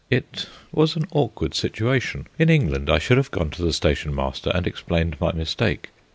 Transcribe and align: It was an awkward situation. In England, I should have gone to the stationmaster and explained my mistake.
It 0.09 0.47
was 0.71 0.95
an 0.95 1.05
awkward 1.11 1.53
situation. 1.53 2.25
In 2.39 2.49
England, 2.49 2.89
I 2.89 2.97
should 2.97 3.17
have 3.17 3.29
gone 3.29 3.51
to 3.51 3.61
the 3.61 3.71
stationmaster 3.71 4.49
and 4.51 4.65
explained 4.65 5.15
my 5.21 5.31
mistake. 5.31 5.91